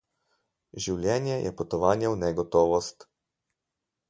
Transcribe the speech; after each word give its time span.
Življenje 0.85 1.35
je 1.43 1.51
potovanje 1.59 2.15
v 2.15 2.19
negotovost. 2.23 3.07